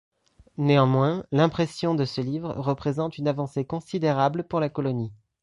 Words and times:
Néanmoins, 0.57 1.23
l'impression 1.31 1.93
de 1.93 2.05
ce 2.05 2.21
livre 2.21 2.53
représente 2.57 3.19
une 3.19 3.27
avancée 3.27 3.65
considérable 3.65 4.43
pour 4.45 4.59
la 4.59 4.67
colonie. 4.69 5.13